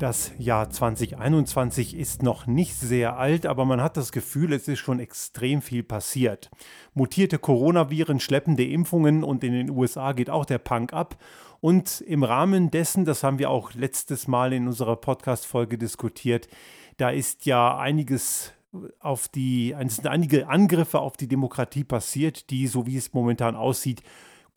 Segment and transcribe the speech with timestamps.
[0.00, 4.78] Das Jahr 2021 ist noch nicht sehr alt, aber man hat das Gefühl, es ist
[4.78, 6.50] schon extrem viel passiert.
[6.94, 11.22] Mutierte Coronaviren, schleppende Impfungen und in den USA geht auch der Punk ab.
[11.60, 16.48] Und im Rahmen dessen, das haben wir auch letztes Mal in unserer Podcast-Folge diskutiert,
[16.96, 18.54] da ist ja einiges
[19.00, 24.02] auf die, sind einige Angriffe auf die Demokratie passiert, die, so wie es momentan aussieht,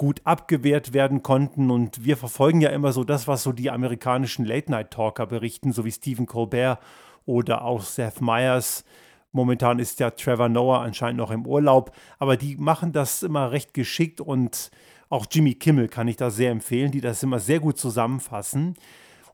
[0.04, 1.72] gut abgewehrt werden konnten.
[1.72, 5.94] Und wir verfolgen ja immer so das, was so die amerikanischen Late-Night-Talker berichten, so wie
[5.94, 6.80] Stephen Colbert
[7.26, 8.84] oder auch Seth Meyers.
[9.32, 13.74] Momentan ist ja Trevor Noah anscheinend noch im Urlaub, aber die machen das immer recht
[13.74, 14.72] geschickt und
[15.08, 18.76] auch Jimmy Kimmel kann ich da sehr empfehlen, die das immer sehr gut zusammenfassen.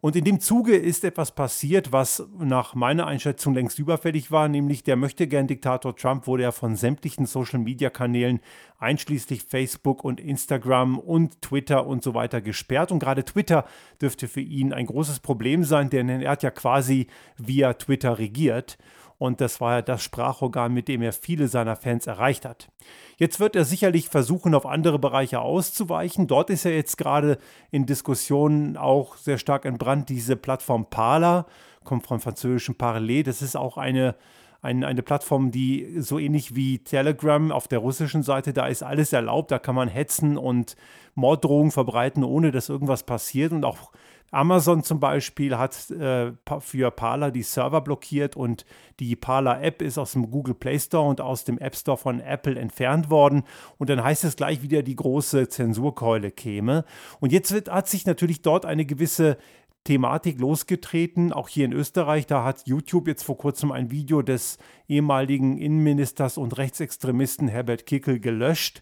[0.01, 4.83] Und in dem Zuge ist etwas passiert, was nach meiner Einschätzung längst überfällig war, nämlich
[4.85, 8.39] der möchte gern Diktator Trump wurde ja von sämtlichen Social-Media-Kanälen
[8.77, 12.93] einschließlich Facebook und Instagram und Twitter und so weiter gesperrt.
[12.93, 13.65] Und gerade Twitter
[14.01, 18.77] dürfte für ihn ein großes Problem sein, denn er hat ja quasi via Twitter regiert.
[19.19, 22.69] Und das war ja das Sprachorgan, mit dem er viele seiner Fans erreicht hat.
[23.17, 26.25] Jetzt wird er sicherlich versuchen, auf andere Bereiche auszuweichen.
[26.25, 27.37] Dort ist er jetzt gerade
[27.69, 30.07] in Diskussionen auch sehr stark entbrannt.
[30.07, 31.45] Diese Plattform Parler,
[31.83, 33.23] kommt vom französischen Parler.
[33.23, 34.15] Das ist auch eine,
[34.61, 39.13] eine, eine Plattform, die so ähnlich wie Telegram auf der russischen Seite, da ist alles
[39.13, 39.51] erlaubt.
[39.51, 40.75] Da kann man hetzen und
[41.15, 43.51] Morddrohungen verbreiten, ohne dass irgendwas passiert.
[43.51, 43.91] Und auch
[44.31, 48.65] Amazon zum Beispiel hat äh, für Parler die Server blockiert und
[48.99, 52.19] die Parler App ist aus dem Google Play Store und aus dem App Store von
[52.19, 53.43] Apple entfernt worden.
[53.77, 56.85] Und dann heißt es gleich wieder, die große Zensurkeule käme.
[57.19, 59.37] Und jetzt wird, hat sich natürlich dort eine gewisse
[59.83, 62.27] Thematik losgetreten, auch hier in Österreich.
[62.27, 68.19] Da hat YouTube jetzt vor kurzem ein Video des ehemaligen Innenministers und Rechtsextremisten Herbert Kickel
[68.19, 68.81] gelöscht.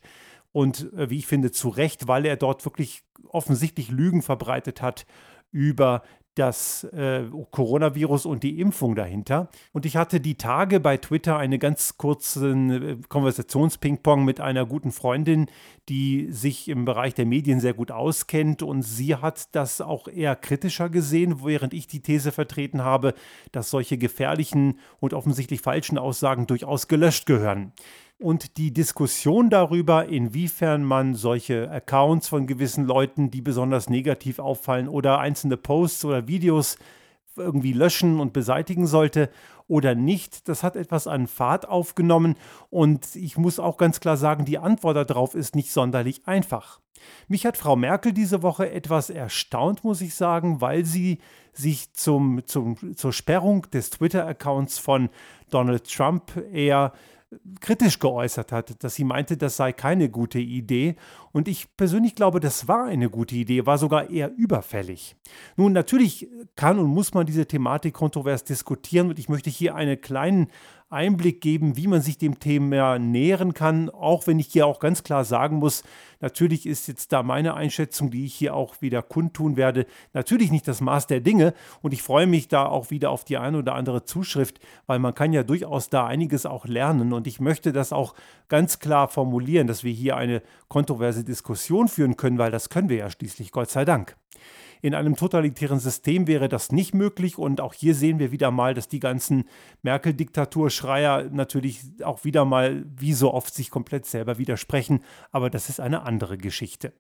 [0.52, 5.06] Und äh, wie ich finde, zu Recht, weil er dort wirklich offensichtlich Lügen verbreitet hat
[5.52, 6.04] über
[6.38, 9.50] das äh, Coronavirus und die Impfung dahinter.
[9.74, 14.92] Und ich hatte die Tage bei Twitter eine ganz kurze äh, Konversationsping-Pong mit einer guten
[14.92, 15.48] Freundin,
[15.90, 18.62] die sich im Bereich der Medien sehr gut auskennt.
[18.62, 23.14] Und sie hat das auch eher kritischer gesehen, während ich die These vertreten habe,
[23.52, 27.74] dass solche gefährlichen und offensichtlich falschen Aussagen durchaus gelöscht gehören
[28.20, 34.88] und die Diskussion darüber, inwiefern man solche Accounts von gewissen Leuten, die besonders negativ auffallen
[34.88, 36.78] oder einzelne Posts oder Videos
[37.36, 39.30] irgendwie löschen und beseitigen sollte
[39.68, 42.36] oder nicht, das hat etwas an Fahrt aufgenommen
[42.70, 46.80] und ich muss auch ganz klar sagen, die Antwort darauf ist nicht sonderlich einfach.
[47.28, 51.20] Mich hat Frau Merkel diese Woche etwas erstaunt, muss ich sagen, weil sie
[51.54, 55.10] sich zum, zum, zur Sperrung des Twitter-Accounts von
[55.50, 56.94] Donald Trump eher
[57.60, 60.96] kritisch geäußert hat, dass sie meinte, das sei keine gute Idee.
[61.38, 65.16] Und ich persönlich glaube, das war eine gute Idee, war sogar eher überfällig.
[65.56, 70.02] Nun, natürlich kann und muss man diese Thematik kontrovers diskutieren und ich möchte hier einen
[70.02, 70.48] kleinen
[70.90, 75.04] Einblick geben, wie man sich dem Thema nähern kann, auch wenn ich hier auch ganz
[75.04, 75.84] klar sagen muss,
[76.22, 80.66] natürlich ist jetzt da meine Einschätzung, die ich hier auch wieder kundtun werde, natürlich nicht
[80.66, 83.76] das Maß der Dinge und ich freue mich da auch wieder auf die eine oder
[83.76, 87.92] andere Zuschrift, weil man kann ja durchaus da einiges auch lernen und ich möchte das
[87.92, 88.14] auch
[88.48, 92.98] ganz klar formulieren, dass wir hier eine kontroverse Diskussion führen können, weil das können wir
[92.98, 94.16] ja schließlich, Gott sei Dank.
[94.82, 98.74] In einem totalitären System wäre das nicht möglich und auch hier sehen wir wieder mal,
[98.74, 99.46] dass die ganzen
[99.82, 105.80] Merkel-Diktaturschreier natürlich auch wieder mal, wie so oft, sich komplett selber widersprechen, aber das ist
[105.80, 106.94] eine andere Geschichte.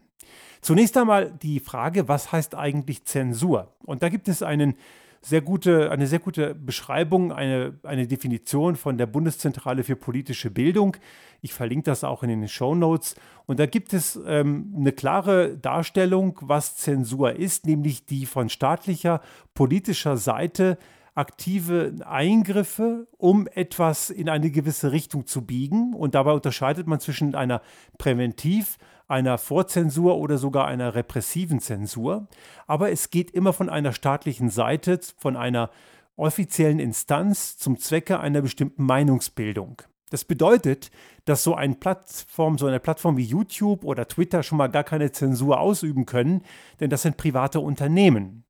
[0.62, 3.76] Zunächst einmal die Frage, was heißt eigentlich Zensur?
[3.86, 4.76] Und da gibt es einen
[5.22, 10.98] sehr gute, eine sehr gute Beschreibung, eine, eine Definition von der Bundeszentrale für politische Bildung.
[11.42, 13.16] Ich verlinke das auch in den Show Notes.
[13.46, 19.22] Und da gibt es ähm, eine klare Darstellung, was Zensur ist, nämlich die von staatlicher
[19.54, 20.78] politischer Seite
[21.16, 25.94] aktive Eingriffe, um etwas in eine gewisse Richtung zu biegen.
[25.94, 27.62] Und dabei unterscheidet man zwischen einer
[27.98, 32.28] Präventiv- einer Vorzensur oder sogar einer repressiven Zensur.
[32.66, 35.70] Aber es geht immer von einer staatlichen Seite, von einer
[36.16, 39.82] offiziellen Instanz zum Zwecke einer bestimmten Meinungsbildung.
[40.10, 40.90] Das bedeutet,
[41.26, 45.12] dass so eine Plattform, so eine Plattform wie YouTube oder Twitter schon mal gar keine
[45.12, 46.44] Zensur ausüben können,
[46.80, 48.46] denn das sind private Unternehmen.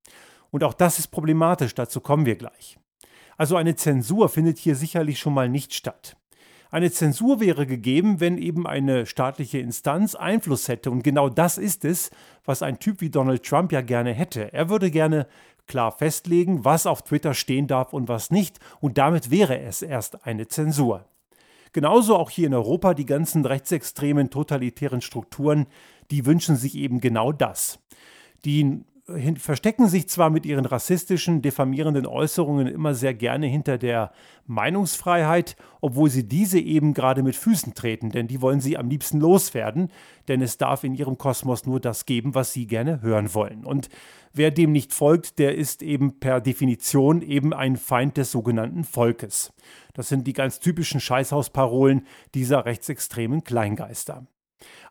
[0.51, 2.77] Und auch das ist problematisch, dazu kommen wir gleich.
[3.37, 6.15] Also eine Zensur findet hier sicherlich schon mal nicht statt.
[6.69, 10.91] Eine Zensur wäre gegeben, wenn eben eine staatliche Instanz Einfluss hätte.
[10.91, 12.11] Und genau das ist es,
[12.43, 14.51] was ein Typ wie Donald Trump ja gerne hätte.
[14.53, 15.27] Er würde gerne
[15.67, 18.59] klar festlegen, was auf Twitter stehen darf und was nicht.
[18.79, 21.05] Und damit wäre es erst eine Zensur.
[21.73, 25.67] Genauso auch hier in Europa die ganzen rechtsextremen totalitären Strukturen,
[26.09, 27.79] die wünschen sich eben genau das.
[28.45, 28.81] Die
[29.37, 34.11] verstecken sich zwar mit ihren rassistischen, diffamierenden Äußerungen immer sehr gerne hinter der
[34.47, 39.21] Meinungsfreiheit, obwohl sie diese eben gerade mit Füßen treten, denn die wollen sie am liebsten
[39.21, 39.91] loswerden,
[40.27, 43.63] denn es darf in ihrem Kosmos nur das geben, was sie gerne hören wollen.
[43.63, 43.87] Und
[44.33, 49.53] wer dem nicht folgt, der ist eben per Definition eben ein Feind des sogenannten Volkes.
[49.93, 52.05] Das sind die ganz typischen Scheißhausparolen
[52.35, 54.27] dieser rechtsextremen Kleingeister.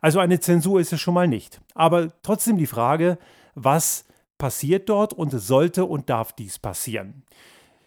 [0.01, 1.61] Also eine Zensur ist es schon mal nicht.
[1.75, 3.19] Aber trotzdem die Frage,
[3.55, 4.06] was
[4.39, 7.25] passiert dort und sollte und darf dies passieren.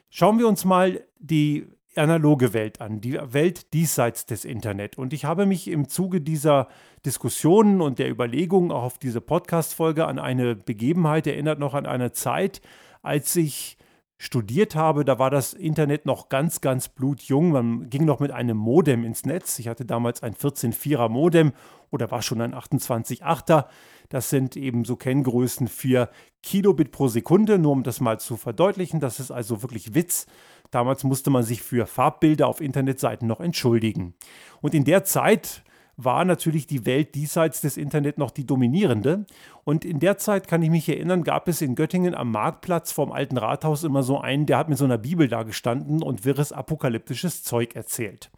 [0.09, 4.97] Schauen wir uns mal die analoge Welt an, die Welt diesseits des Internet.
[4.97, 6.67] Und ich habe mich im Zuge dieser
[7.05, 12.11] Diskussionen und der Überlegungen auch auf diese Podcast-Folge an eine Begebenheit erinnert, noch an eine
[12.11, 12.61] Zeit,
[13.01, 13.77] als ich
[14.21, 17.51] studiert habe, da war das Internet noch ganz, ganz blutjung.
[17.51, 19.57] Man ging noch mit einem Modem ins Netz.
[19.59, 21.53] Ich hatte damals ein 14.4er Modem
[21.89, 23.67] oder war schon ein 28.8er.
[24.09, 26.09] Das sind eben so Kenngrößen für
[26.43, 28.99] Kilobit pro Sekunde, nur um das mal zu verdeutlichen.
[28.99, 30.27] Das ist also wirklich Witz.
[30.69, 34.15] Damals musste man sich für Farbbilder auf Internetseiten noch entschuldigen.
[34.59, 35.63] Und in der Zeit
[36.03, 39.25] war natürlich die Welt diesseits des Internet noch die dominierende.
[39.65, 43.11] Und in der Zeit kann ich mich erinnern, gab es in Göttingen am Marktplatz vorm
[43.11, 46.53] alten Rathaus immer so einen, der hat mit so einer Bibel da gestanden und wirres
[46.53, 48.31] apokalyptisches Zeug erzählt.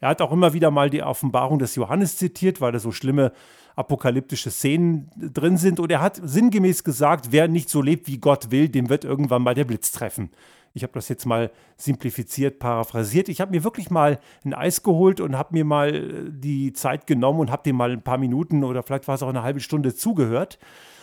[0.00, 3.32] Er hat auch immer wieder mal die Offenbarung des Johannes zitiert, weil da so schlimme
[3.76, 5.80] apokalyptische Szenen drin sind.
[5.80, 9.42] Und er hat sinngemäß gesagt, wer nicht so lebt, wie Gott will, dem wird irgendwann
[9.42, 10.30] mal der Blitz treffen.
[10.76, 13.28] Ich habe das jetzt mal simplifiziert, paraphrasiert.
[13.28, 17.06] Ich habe mir wirklich mal ein Eis geholt und habe mir mal äh, die Zeit
[17.06, 19.60] genommen und habe dem mal ein paar Minuten oder vielleicht war es auch eine halbe
[19.60, 20.58] Stunde zugehört.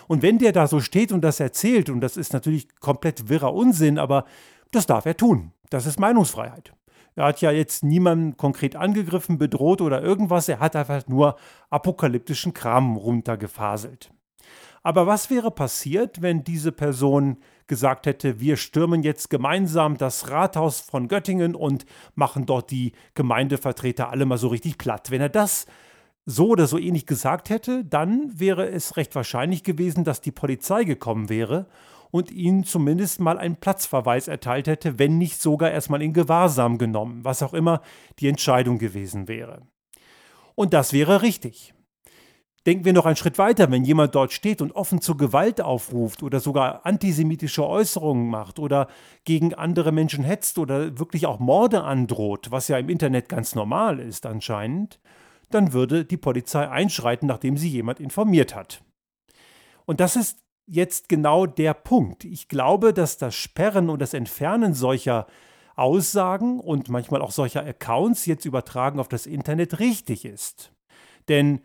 [0.08, 3.54] Und wenn der da so steht und das erzählt, und das ist natürlich komplett wirrer
[3.54, 4.26] Unsinn, aber
[4.72, 5.54] das darf er tun.
[5.70, 6.74] Das ist Meinungsfreiheit.
[7.16, 10.48] Er hat ja jetzt niemanden konkret angegriffen, bedroht oder irgendwas.
[10.48, 11.36] Er hat einfach nur
[11.70, 14.12] apokalyptischen Kram runtergefaselt.
[14.84, 17.38] Aber was wäre passiert, wenn diese Person
[17.68, 21.86] gesagt hätte, wir stürmen jetzt gemeinsam das Rathaus von Göttingen und
[22.16, 25.12] machen dort die Gemeindevertreter alle mal so richtig platt?
[25.12, 25.68] Wenn er das
[26.26, 30.84] so oder so ähnlich gesagt hätte, dann wäre es recht wahrscheinlich gewesen, dass die Polizei
[30.84, 31.68] gekommen wäre
[32.12, 37.24] und ihnen zumindest mal einen Platzverweis erteilt hätte, wenn nicht sogar erstmal in Gewahrsam genommen,
[37.24, 37.82] was auch immer
[38.20, 39.62] die Entscheidung gewesen wäre.
[40.56, 41.74] Und das wäre richtig.
[42.68, 46.22] Denken wir noch einen Schritt weiter, wenn jemand dort steht und offen zur Gewalt aufruft
[46.22, 48.88] oder sogar antisemitische Äußerungen macht oder
[49.24, 54.00] gegen andere Menschen hetzt oder wirklich auch Morde androht, was ja im Internet ganz normal
[54.00, 55.00] ist anscheinend,
[55.50, 58.84] dann würde die Polizei einschreiten, nachdem sie jemand informiert hat.
[59.86, 62.24] Und das ist jetzt genau der Punkt.
[62.24, 65.28] Ich glaube, dass das Sperren und das Entfernen solcher
[65.76, 70.72] Aussagen und manchmal auch solcher Accounts jetzt übertragen auf das Internet richtig ist.
[71.28, 71.62] Denn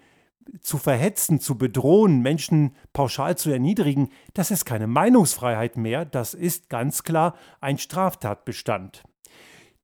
[0.60, 6.68] zu verhetzen, zu bedrohen, Menschen pauschal zu erniedrigen, das ist keine Meinungsfreiheit mehr, das ist
[6.68, 9.02] ganz klar ein Straftatbestand.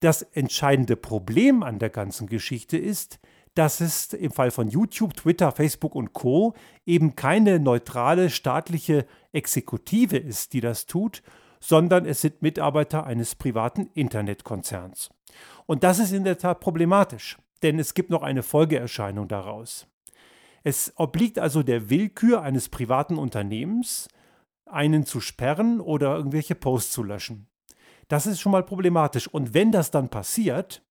[0.00, 3.18] Das entscheidende Problem an der ganzen Geschichte ist,
[3.54, 6.54] dass es im Fall von YouTube, Twitter, Facebook und Co
[6.86, 11.22] eben keine neutrale staatliche Exekutive ist, die das tut,
[11.60, 15.10] sondern es sind Mitarbeiter eines privaten Internetkonzerns.
[15.66, 19.86] Und das ist in der Tat problematisch, denn es gibt noch eine Folgeerscheinung daraus.
[20.64, 24.08] Es obliegt also der Willkür eines privaten Unternehmens,
[24.66, 27.46] einen zu sperren oder irgendwelche Posts zu löschen.
[28.08, 29.28] Das ist schon mal problematisch.
[29.28, 30.82] Und wenn das dann passiert,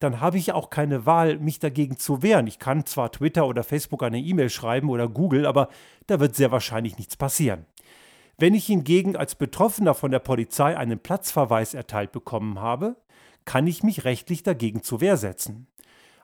[0.00, 2.46] dann habe ich auch keine Wahl, mich dagegen zu wehren.
[2.46, 5.68] Ich kann zwar Twitter oder Facebook eine E-Mail schreiben oder Google, aber
[6.06, 7.66] da wird sehr wahrscheinlich nichts passieren.
[8.38, 12.96] Wenn ich hingegen als Betroffener von der Polizei einen Platzverweis erteilt bekommen habe,
[13.44, 15.66] kann ich mich rechtlich dagegen zur Wehr setzen.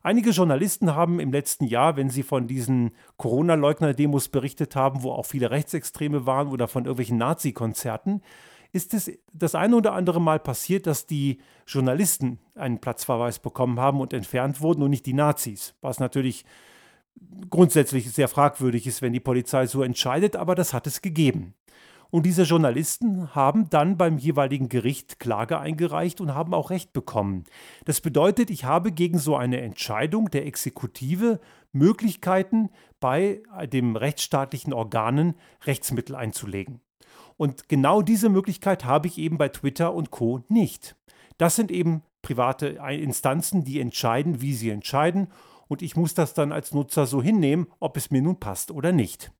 [0.02, 5.26] Einige Journalisten haben im letzten Jahr, wenn sie von diesen Corona-Leugner-Demos berichtet haben, wo auch
[5.26, 8.22] viele Rechtsextreme waren oder von irgendwelchen Nazi-Konzerten,
[8.76, 14.00] ist es das eine oder andere Mal passiert, dass die Journalisten einen Platzverweis bekommen haben
[14.00, 15.74] und entfernt wurden und nicht die Nazis.
[15.80, 16.44] Was natürlich
[17.50, 21.54] grundsätzlich sehr fragwürdig ist, wenn die Polizei so entscheidet, aber das hat es gegeben.
[22.10, 27.44] Und diese Journalisten haben dann beim jeweiligen Gericht Klage eingereicht und haben auch Recht bekommen.
[27.84, 31.40] Das bedeutet, ich habe gegen so eine Entscheidung der Exekutive
[31.72, 33.42] Möglichkeiten, bei
[33.72, 36.80] den rechtsstaatlichen Organen Rechtsmittel einzulegen.
[37.36, 40.96] Und genau diese Möglichkeit habe ich eben bei Twitter und Co nicht.
[41.38, 45.28] Das sind eben private Instanzen, die entscheiden, wie sie entscheiden.
[45.68, 48.92] Und ich muss das dann als Nutzer so hinnehmen, ob es mir nun passt oder
[48.92, 49.30] nicht.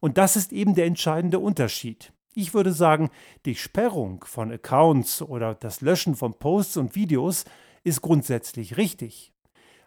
[0.00, 2.12] Und das ist eben der entscheidende Unterschied.
[2.34, 3.10] Ich würde sagen,
[3.44, 7.44] die Sperrung von Accounts oder das Löschen von Posts und Videos
[7.84, 9.32] ist grundsätzlich richtig.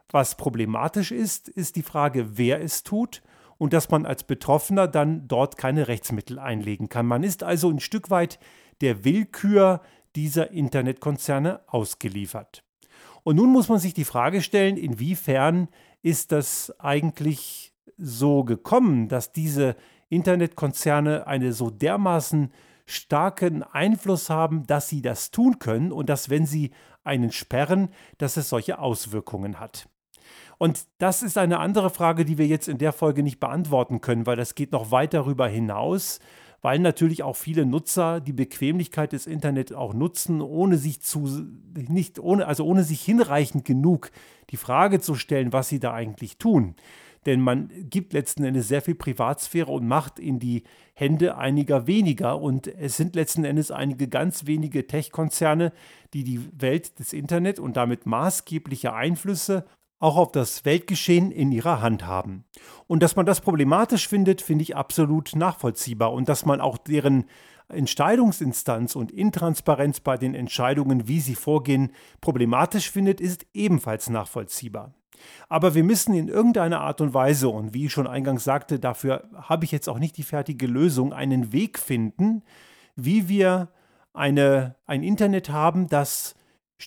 [0.10, 3.22] Was problematisch ist, ist die Frage, wer es tut
[3.57, 7.05] und dass man als Betroffener dann dort keine Rechtsmittel einlegen kann.
[7.05, 8.39] Man ist also ein Stück weit
[8.81, 9.81] der Willkür
[10.15, 12.63] dieser Internetkonzerne ausgeliefert.
[13.24, 15.69] Und nun muss man sich die Frage stellen, inwiefern
[16.01, 19.75] ist das eigentlich so gekommen, dass diese
[20.09, 22.51] Internetkonzerne eine so dermaßen
[22.85, 26.71] starken Einfluss haben, dass sie das tun können und dass, wenn sie
[27.03, 29.88] einen sperren, dass es solche Auswirkungen hat.
[30.57, 34.25] Und das ist eine andere Frage, die wir jetzt in der Folge nicht beantworten können,
[34.25, 36.19] weil das geht noch weit darüber hinaus,
[36.62, 41.45] weil natürlich auch viele Nutzer die Bequemlichkeit des Internets auch nutzen, ohne sich zu
[41.75, 44.12] nicht ohne also ohne sich hinreichend genug
[44.50, 46.75] die Frage zu stellen, was sie da eigentlich tun.
[47.25, 52.39] Denn man gibt letzten Endes sehr viel Privatsphäre und Macht in die Hände einiger weniger.
[52.39, 55.71] Und es sind letzten Endes einige ganz wenige Tech-Konzerne,
[56.13, 59.65] die die Welt des Internet und damit maßgebliche Einflüsse
[60.05, 62.45] auch auf das Weltgeschehen in ihrer Hand haben.
[62.85, 66.13] Und dass man das problematisch findet, finde ich absolut nachvollziehbar.
[66.13, 67.25] Und dass man auch deren
[67.69, 74.93] Entscheidungsinstanz und Intransparenz bei den Entscheidungen, wie sie vorgehen, problematisch findet, ist ebenfalls nachvollziehbar.
[75.50, 79.27] Aber wir müssen in irgendeiner Art und Weise, und wie ich schon eingangs sagte, dafür
[79.33, 82.43] habe ich jetzt auch nicht die fertige Lösung, einen Weg finden,
[82.95, 83.69] wie wir
[84.13, 86.35] eine, ein Internet haben, das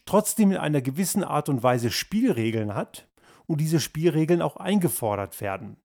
[0.06, 3.07] trotzdem in einer gewissen Art und Weise Spielregeln hat
[3.48, 5.76] und diese Spielregeln auch eingefordert werden.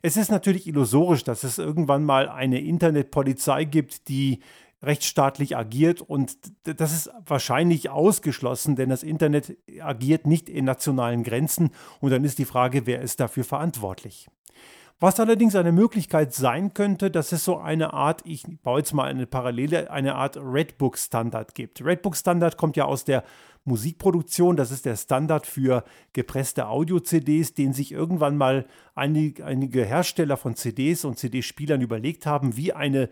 [0.00, 4.40] Es ist natürlich illusorisch, dass es irgendwann mal eine Internetpolizei gibt, die
[4.82, 11.70] rechtsstaatlich agiert und das ist wahrscheinlich ausgeschlossen, denn das Internet agiert nicht in nationalen Grenzen
[12.00, 14.28] und dann ist die Frage, wer ist dafür verantwortlich.
[15.02, 19.08] Was allerdings eine Möglichkeit sein könnte, dass es so eine Art, ich baue jetzt mal
[19.08, 21.84] eine Parallele, eine Art Redbook-Standard gibt.
[21.84, 23.24] Redbook-Standard kommt ja aus der
[23.64, 25.82] Musikproduktion, das ist der Standard für
[26.12, 32.56] gepresste Audio-CDs, den sich irgendwann mal einige, einige Hersteller von CDs und CD-Spielern überlegt haben,
[32.56, 33.08] wie eine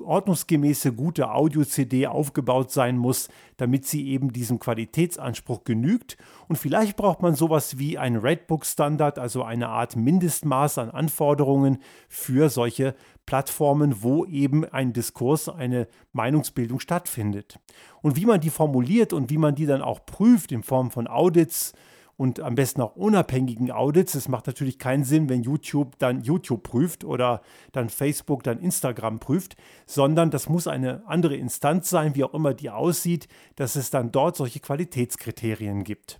[0.00, 6.16] ordnungsgemäße gute Audio-CD aufgebaut sein muss, damit sie eben diesem Qualitätsanspruch genügt.
[6.48, 11.78] Und vielleicht braucht man sowas wie ein Redbook-Standard, also eine Art Mindestmaß an Anforderungen
[12.08, 12.94] für solche
[13.26, 17.58] Plattformen, wo eben ein Diskurs, eine Meinungsbildung stattfindet.
[18.02, 21.06] Und wie man die formuliert und wie man die dann auch prüft in Form von
[21.06, 21.72] Audits,
[22.20, 24.14] und am besten auch unabhängigen Audits.
[24.14, 27.40] Es macht natürlich keinen Sinn, wenn YouTube dann YouTube prüft oder
[27.72, 32.52] dann Facebook dann Instagram prüft, sondern das muss eine andere Instanz sein, wie auch immer
[32.52, 36.18] die aussieht, dass es dann dort solche Qualitätskriterien gibt.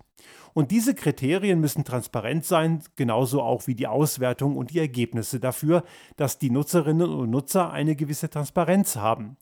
[0.55, 5.83] Und diese Kriterien müssen transparent sein, genauso auch wie die Auswertung und die Ergebnisse dafür,
[6.15, 9.37] dass die Nutzerinnen und Nutzer eine gewisse Transparenz haben.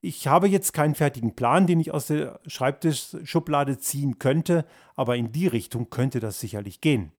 [0.00, 5.32] Ich habe jetzt keinen fertigen Plan, den ich aus der Schreibtischschublade ziehen könnte, aber in
[5.32, 7.12] die Richtung könnte das sicherlich gehen.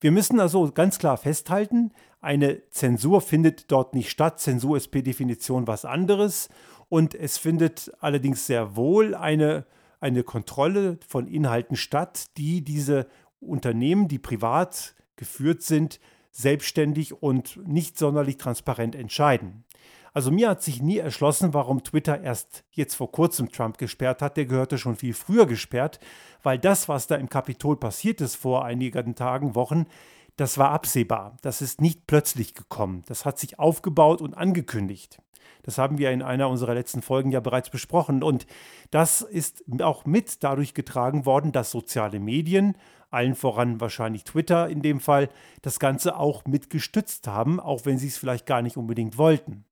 [0.00, 4.40] Wir müssen also ganz klar festhalten, eine Zensur findet dort nicht statt.
[4.40, 6.48] Zensur ist per Definition was anderes
[6.88, 9.66] und es findet allerdings sehr wohl eine,
[10.00, 13.06] eine Kontrolle von Inhalten statt, die diese
[13.40, 19.64] Unternehmen, die privat geführt sind, selbstständig und nicht sonderlich transparent entscheiden.
[20.14, 24.36] Also mir hat sich nie erschlossen, warum Twitter erst jetzt vor kurzem Trump gesperrt hat.
[24.36, 26.00] Der gehörte schon viel früher gesperrt,
[26.42, 29.86] weil das, was da im Kapitol passiert ist vor einigen Tagen, Wochen,
[30.36, 31.36] das war absehbar.
[31.42, 33.04] Das ist nicht plötzlich gekommen.
[33.06, 35.18] Das hat sich aufgebaut und angekündigt.
[35.62, 38.22] Das haben wir in einer unserer letzten Folgen ja bereits besprochen.
[38.22, 38.46] Und
[38.90, 42.76] das ist auch mit dadurch getragen worden, dass soziale Medien,
[43.10, 45.28] allen voran wahrscheinlich Twitter in dem Fall,
[45.62, 49.64] das Ganze auch mit gestützt haben, auch wenn sie es vielleicht gar nicht unbedingt wollten.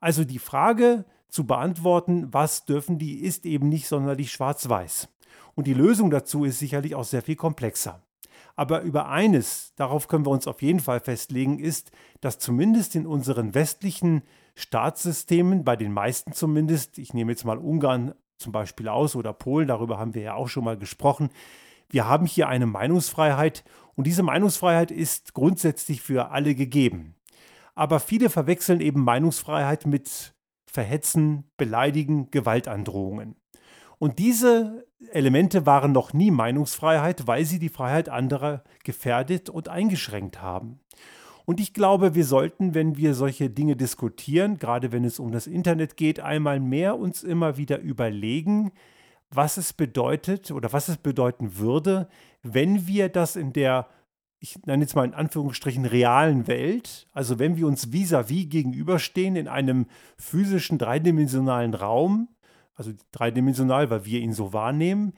[0.00, 5.08] Also die Frage zu beantworten, was dürfen die, ist eben nicht sonderlich schwarz-weiß.
[5.54, 8.00] Und die Lösung dazu ist sicherlich auch sehr viel komplexer.
[8.54, 13.06] Aber über eines, darauf können wir uns auf jeden Fall festlegen, ist, dass zumindest in
[13.06, 14.22] unseren westlichen
[14.54, 19.68] Staatssystemen, bei den meisten zumindest, ich nehme jetzt mal Ungarn zum Beispiel aus oder Polen,
[19.68, 21.30] darüber haben wir ja auch schon mal gesprochen,
[21.88, 23.64] wir haben hier eine Meinungsfreiheit
[23.94, 27.14] und diese Meinungsfreiheit ist grundsätzlich für alle gegeben.
[27.78, 30.34] Aber viele verwechseln eben Meinungsfreiheit mit
[30.66, 33.36] Verhetzen, Beleidigen, Gewaltandrohungen.
[34.00, 40.42] Und diese Elemente waren noch nie Meinungsfreiheit, weil sie die Freiheit anderer gefährdet und eingeschränkt
[40.42, 40.80] haben.
[41.44, 45.46] Und ich glaube, wir sollten, wenn wir solche Dinge diskutieren, gerade wenn es um das
[45.46, 48.72] Internet geht, einmal mehr uns immer wieder überlegen,
[49.30, 52.08] was es bedeutet oder was es bedeuten würde,
[52.42, 53.86] wenn wir das in der
[54.40, 59.36] ich nenne jetzt mal in Anführungsstrichen realen Welt, also wenn wir uns vis-à-vis -vis gegenüberstehen
[59.36, 62.28] in einem physischen dreidimensionalen Raum,
[62.74, 65.12] also dreidimensional, weil wir ihn so wahrnehmen,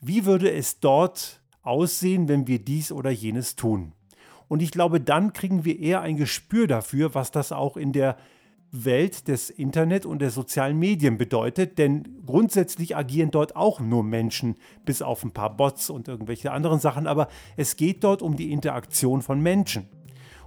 [0.00, 3.92] wie würde es dort aussehen, wenn wir dies oder jenes tun?
[4.48, 8.16] Und ich glaube, dann kriegen wir eher ein Gespür dafür, was das auch in der
[8.72, 14.56] Welt des Internet und der sozialen Medien bedeutet, denn grundsätzlich agieren dort auch nur Menschen,
[14.84, 18.52] bis auf ein paar Bots und irgendwelche anderen Sachen, aber es geht dort um die
[18.52, 19.88] Interaktion von Menschen.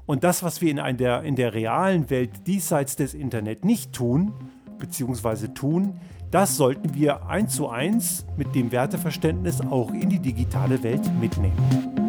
[0.05, 4.33] Und das, was wir in der, in der realen Welt diesseits des Internet nicht tun,
[4.79, 5.99] beziehungsweise tun,
[6.31, 12.08] das sollten wir eins zu eins mit dem Werteverständnis auch in die digitale Welt mitnehmen.